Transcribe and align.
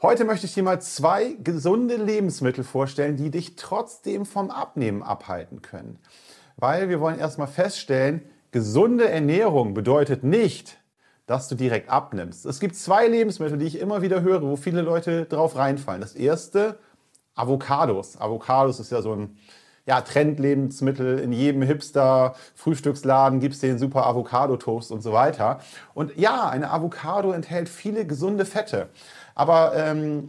Heute 0.00 0.24
möchte 0.24 0.46
ich 0.46 0.54
dir 0.54 0.62
mal 0.62 0.80
zwei 0.80 1.36
gesunde 1.42 1.96
Lebensmittel 1.96 2.62
vorstellen, 2.62 3.16
die 3.16 3.32
dich 3.32 3.56
trotzdem 3.56 4.26
vom 4.26 4.48
Abnehmen 4.48 5.02
abhalten 5.02 5.60
können. 5.60 5.98
Weil 6.56 6.88
wir 6.88 7.00
wollen 7.00 7.18
erstmal 7.18 7.48
feststellen, 7.48 8.22
gesunde 8.52 9.08
Ernährung 9.08 9.74
bedeutet 9.74 10.22
nicht, 10.22 10.78
dass 11.26 11.48
du 11.48 11.56
direkt 11.56 11.90
abnimmst. 11.90 12.46
Es 12.46 12.60
gibt 12.60 12.76
zwei 12.76 13.08
Lebensmittel, 13.08 13.58
die 13.58 13.66
ich 13.66 13.80
immer 13.80 14.00
wieder 14.00 14.22
höre, 14.22 14.42
wo 14.42 14.54
viele 14.54 14.82
Leute 14.82 15.24
drauf 15.24 15.56
reinfallen. 15.56 16.00
Das 16.00 16.14
erste, 16.14 16.78
Avocados. 17.34 18.20
Avocados 18.20 18.78
ist 18.78 18.92
ja 18.92 19.02
so 19.02 19.16
ein 19.16 19.36
ja, 19.88 20.02
Trendlebensmittel. 20.02 21.18
In 21.18 21.32
jedem 21.32 21.62
Hipster-Frühstücksladen 21.62 23.40
gibt 23.40 23.54
es 23.54 23.60
den 23.60 23.78
super 23.78 24.06
Avocado-Toast 24.06 24.92
und 24.92 25.02
so 25.02 25.14
weiter. 25.14 25.60
Und 25.94 26.14
ja, 26.18 26.46
eine 26.46 26.70
Avocado 26.70 27.32
enthält 27.32 27.70
viele 27.70 28.04
gesunde 28.04 28.44
Fette. 28.44 28.90
Aber 29.34 29.72
ähm, 29.74 30.28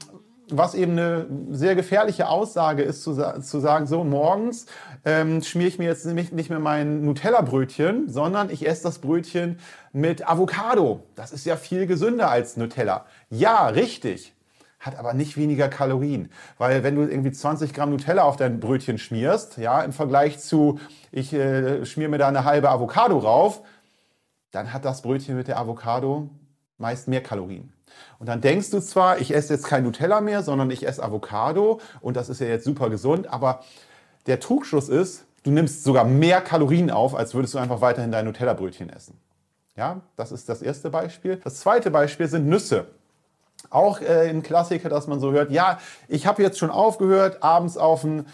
was 0.50 0.76
eben 0.76 0.94
eine 0.94 1.28
sehr 1.52 1.76
gefährliche 1.76 2.30
Aussage 2.30 2.84
ist, 2.84 3.04
zu, 3.04 3.14
zu 3.42 3.60
sagen, 3.60 3.86
so 3.86 4.06
morgens 4.06 4.66
ähm, 5.04 5.44
schmiere 5.44 5.68
ich 5.68 5.78
mir 5.78 5.90
jetzt 5.90 6.06
nicht, 6.06 6.32
nicht 6.32 6.50
mehr 6.50 6.60
mein 6.60 7.04
Nutella-Brötchen, 7.04 8.08
sondern 8.08 8.50
ich 8.50 8.66
esse 8.66 8.84
das 8.84 9.00
Brötchen 9.00 9.60
mit 9.92 10.26
Avocado. 10.26 11.04
Das 11.16 11.34
ist 11.34 11.46
ja 11.46 11.58
viel 11.58 11.86
gesünder 11.86 12.32
als 12.32 12.56
Nutella. 12.56 13.06
Ja, 13.30 13.68
richtig. 13.68 14.34
Hat 14.80 14.98
aber 14.98 15.14
nicht 15.14 15.36
weniger 15.36 15.68
Kalorien. 15.68 16.32
Weil 16.58 16.84
wenn 16.84 16.96
du 16.96 17.02
irgendwie 17.02 17.32
20 17.32 17.74
Gramm 17.74 17.90
Nutella 17.90 18.24
auf 18.24 18.38
dein 18.38 18.60
Brötchen 18.60 18.98
schmierst, 18.98 19.58
ja, 19.58 19.82
im 19.82 19.92
Vergleich 19.92 20.40
zu, 20.40 20.80
ich 21.12 21.34
äh, 21.34 21.86
schmier 21.86 22.08
mir 22.10 22.18
da 22.18 22.30
eine 22.30 22.46
halbe 22.46 22.70
Avocado 22.70 23.18
rauf, 23.18 23.62
dann 24.52 24.74
hat 24.74 24.86
das 24.86 25.02
Brötchen 25.02 25.36
mit 25.36 25.48
der 25.48 25.60
Avocado 25.60 26.30
meist 26.78 27.08
mehr 27.08 27.22
Kalorien. 27.22 27.74
Und 28.20 28.28
dann 28.28 28.42
denkst 28.42 28.72
du 28.72 28.80
zwar, 28.80 29.20
ich 29.20 29.34
esse 29.34 29.54
jetzt 29.54 29.66
kein 29.66 29.84
Nutella 29.84 30.22
mehr, 30.22 30.44
sondern 30.44 30.72
ich 30.72 30.88
esse 30.88 31.04
Avocado 31.04 31.82
und 32.02 32.16
das 32.16 32.30
ist 32.30 32.40
ja 32.40 32.48
jetzt 32.48 32.66
super 32.66 32.90
gesund, 32.90 33.28
aber 33.32 33.64
der 34.28 34.40
Trugschluss 34.40 34.90
ist, 34.90 35.26
du 35.44 35.52
nimmst 35.52 35.84
sogar 35.84 36.06
mehr 36.06 36.42
Kalorien 36.42 36.92
auf, 36.92 37.16
als 37.16 37.34
würdest 37.34 37.54
du 37.54 37.58
einfach 37.58 37.82
weiterhin 37.82 38.12
dein 38.12 38.26
Nutella-Brötchen 38.26 38.90
essen. 38.90 39.18
Ja, 39.76 40.02
das 40.16 40.32
ist 40.32 40.50
das 40.50 40.62
erste 40.62 40.90
Beispiel. 40.90 41.38
Das 41.38 41.62
zweite 41.62 41.90
Beispiel 41.90 42.28
sind 42.28 42.48
Nüsse. 42.48 42.88
Auch 43.70 44.02
äh, 44.02 44.30
ein 44.30 44.44
Klassiker, 44.44 44.90
dass 44.90 45.08
man 45.08 45.20
so 45.20 45.32
hört, 45.32 45.52
ja, 45.52 45.80
ich 46.08 46.26
habe 46.26 46.42
jetzt 46.42 46.58
schon 46.58 46.70
aufgehört, 46.70 47.44
abends 47.44 47.78
auf 47.78 48.04
ein 48.04 48.26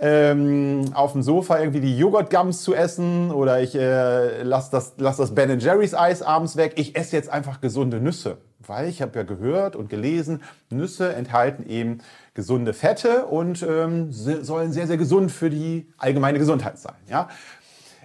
ähm, 0.00 0.92
auf 0.94 1.12
dem 1.12 1.22
Sofa 1.22 1.58
irgendwie 1.58 1.80
die 1.80 1.98
Joghurtgums 1.98 2.62
zu 2.62 2.74
essen 2.74 3.30
oder 3.30 3.60
ich 3.60 3.74
äh, 3.74 4.42
lasse 4.42 4.70
das, 4.72 4.94
lass 4.96 5.18
das 5.18 5.34
Ben 5.34 5.60
Jerry's 5.60 5.94
Eis 5.94 6.22
abends 6.22 6.56
weg. 6.56 6.72
Ich 6.76 6.96
esse 6.96 7.14
jetzt 7.16 7.28
einfach 7.28 7.60
gesunde 7.60 8.00
Nüsse, 8.00 8.38
weil 8.66 8.88
ich 8.88 9.02
habe 9.02 9.18
ja 9.18 9.24
gehört 9.24 9.76
und 9.76 9.90
gelesen, 9.90 10.42
Nüsse 10.70 11.12
enthalten 11.12 11.68
eben 11.68 11.98
gesunde 12.32 12.72
Fette 12.72 13.26
und 13.26 13.62
ähm, 13.62 14.10
sollen 14.10 14.72
sehr, 14.72 14.86
sehr 14.86 14.96
gesund 14.96 15.30
für 15.30 15.50
die 15.50 15.92
allgemeine 15.98 16.38
Gesundheit 16.38 16.78
sein. 16.78 16.96
Ja? 17.06 17.28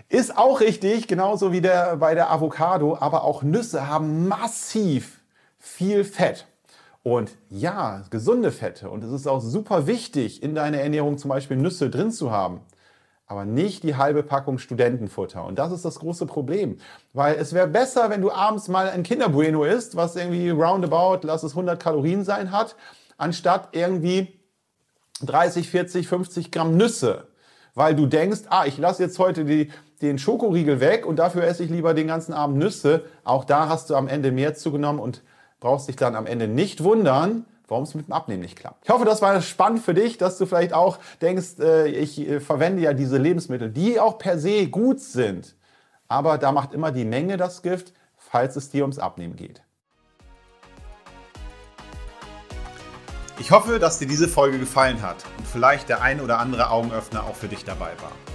Ist 0.10 0.38
auch 0.38 0.60
richtig, 0.60 1.08
genauso 1.08 1.54
wie 1.54 1.62
der, 1.62 1.96
bei 1.96 2.14
der 2.14 2.30
Avocado, 2.30 2.98
aber 3.00 3.24
auch 3.24 3.42
Nüsse 3.42 3.88
haben 3.88 4.28
massiv 4.28 5.22
viel 5.60 6.04
Fett. 6.04 6.46
Und 7.06 7.34
ja, 7.52 8.02
gesunde 8.10 8.52
Fette. 8.52 8.90
Und 8.90 9.04
es 9.04 9.12
ist 9.12 9.28
auch 9.28 9.40
super 9.40 9.86
wichtig, 9.86 10.42
in 10.42 10.56
deiner 10.56 10.80
Ernährung 10.80 11.20
zum 11.20 11.30
Beispiel 11.30 11.56
Nüsse 11.56 11.92
drin 11.92 12.12
zu 12.12 12.32
haben. 12.32 12.62
Aber 13.28 13.46
nicht 13.46 13.84
die 13.84 13.96
halbe 13.96 14.24
Packung 14.24 14.58
Studentenfutter. 14.58 15.46
Und 15.46 15.60
das 15.60 15.72
ist 15.72 15.86
das 15.86 16.00
große 16.00 16.26
Problem. 16.26 16.80
Weil 17.14 17.36
es 17.36 17.54
wäre 17.54 17.68
besser, 17.68 18.10
wenn 18.10 18.22
du 18.22 18.32
abends 18.32 18.70
mal 18.70 18.90
ein 18.90 19.04
Kinderbueno 19.04 19.66
isst, 19.66 19.96
was 19.96 20.16
irgendwie 20.16 20.50
roundabout, 20.50 21.28
lass 21.28 21.44
es 21.44 21.52
100 21.52 21.80
Kalorien 21.80 22.24
sein 22.24 22.50
hat, 22.52 22.76
anstatt 23.20 23.70
irgendwie 23.74 24.40
30, 25.22 25.70
40, 25.70 26.08
50 26.08 26.52
Gramm 26.52 26.76
Nüsse. 26.76 27.28
Weil 27.76 27.94
du 27.94 28.08
denkst, 28.08 28.46
ah, 28.50 28.66
ich 28.66 28.80
lasse 28.80 29.04
jetzt 29.04 29.20
heute 29.20 29.46
die, 29.46 29.72
den 30.02 30.18
Schokoriegel 30.18 30.80
weg 30.80 31.06
und 31.06 31.18
dafür 31.18 31.44
esse 31.44 31.66
ich 31.66 31.70
lieber 31.70 31.94
den 31.94 32.08
ganzen 32.08 32.34
Abend 32.34 32.58
Nüsse. 32.58 33.04
Auch 33.24 33.46
da 33.46 33.70
hast 33.70 33.92
du 33.92 33.96
am 33.96 34.08
Ende 34.08 34.32
mehr 34.32 34.56
zugenommen 34.56 35.00
und 35.00 35.22
brauchst 35.60 35.88
dich 35.88 35.96
dann 35.96 36.16
am 36.16 36.26
Ende 36.26 36.48
nicht 36.48 36.84
wundern, 36.84 37.46
warum 37.68 37.84
es 37.84 37.96
mit 37.96 38.08
dem 38.08 38.14
Abnehmen 38.14 38.42
nicht 38.42 38.58
klappt. 38.58 38.84
Ich 38.84 38.90
hoffe, 38.90 39.06
das 39.06 39.22
war 39.22 39.42
spannend 39.42 39.82
für 39.82 39.94
dich, 39.94 40.18
dass 40.18 40.38
du 40.38 40.46
vielleicht 40.46 40.74
auch 40.74 41.00
denkst, 41.22 41.60
äh, 41.60 41.88
ich 41.88 42.20
äh, 42.20 42.40
verwende 42.40 42.82
ja 42.82 42.94
diese 42.94 43.18
Lebensmittel, 43.18 43.72
die 43.72 44.00
auch 44.00 44.18
per 44.18 44.38
se 44.38 44.68
gut 44.68 45.00
sind. 45.00 45.56
Aber 46.08 46.38
da 46.38 46.52
macht 46.52 46.74
immer 46.74 46.92
die 46.92 47.06
Menge 47.06 47.38
das 47.38 47.62
Gift, 47.62 47.94
falls 48.18 48.56
es 48.56 48.70
dir 48.70 48.84
ums 48.84 49.00
Abnehmen 49.00 49.36
geht. 49.36 49.62
Ich 53.40 53.52
hoffe, 53.52 53.80
dass 53.80 54.00
dir 54.00 54.08
diese 54.08 54.28
Folge 54.28 54.60
gefallen 54.60 55.02
hat 55.02 55.18
und 55.38 55.46
vielleicht 55.46 55.90
der 55.90 56.02
ein 56.02 56.22
oder 56.22 56.40
andere 56.40 56.70
Augenöffner 56.70 57.24
auch 57.26 57.36
für 57.36 57.48
dich 57.48 57.66
dabei 57.66 57.92
war. 58.02 58.35